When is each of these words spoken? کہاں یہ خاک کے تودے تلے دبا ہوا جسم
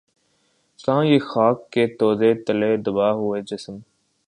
کہاں 0.79 1.03
یہ 1.05 1.19
خاک 1.25 1.69
کے 1.71 1.85
تودے 1.97 2.33
تلے 2.45 2.75
دبا 2.77 3.11
ہوا 3.11 3.39
جسم 3.47 3.75